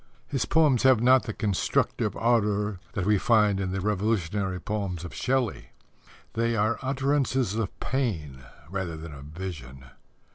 His 0.25 0.45
poems 0.45 0.81
have 0.81 0.99
not 0.99 1.25
the 1.27 1.31
constructive 1.33 2.17
ardour 2.17 2.79
that 2.93 3.05
we 3.05 3.19
find 3.19 3.59
in 3.59 3.71
the 3.71 3.81
revolutionary 3.81 4.59
poems 4.59 5.05
of 5.05 5.13
Shelley. 5.13 5.73
They 6.33 6.55
are 6.55 6.79
utterances 6.81 7.53
of 7.53 7.79
pain 7.79 8.41
rather 8.67 8.97
than 8.97 9.13
of 9.13 9.25
vision. 9.25 9.85